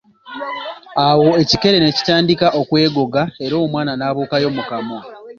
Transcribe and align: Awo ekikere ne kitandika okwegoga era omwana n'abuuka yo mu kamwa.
Awo 1.07 1.29
ekikere 1.41 1.77
ne 1.79 1.91
kitandika 1.97 2.47
okwegoga 2.61 3.21
era 3.45 3.55
omwana 3.65 3.93
n'abuuka 3.95 4.35
yo 4.43 4.49
mu 4.55 4.61
kamwa. 4.69 4.99